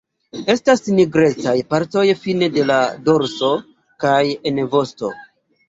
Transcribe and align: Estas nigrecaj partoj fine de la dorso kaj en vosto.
Estas 0.53 0.79
nigrecaj 0.99 1.53
partoj 1.75 2.07
fine 2.23 2.49
de 2.57 2.65
la 2.71 2.79
dorso 3.11 3.53
kaj 4.07 4.17
en 4.53 4.67
vosto. 4.77 5.15